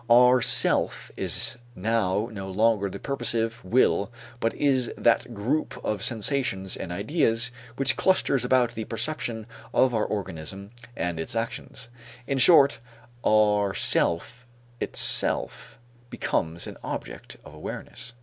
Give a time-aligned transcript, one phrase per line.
[0.09, 6.75] Our self is now no longer the purposive will but is that group of sensations
[6.75, 9.45] and ideas which clusters about the perception
[9.75, 11.89] of our organism and its actions;
[12.25, 12.79] in short,
[13.23, 14.47] our self
[14.79, 15.77] itself
[16.09, 18.15] becomes an object of awareness.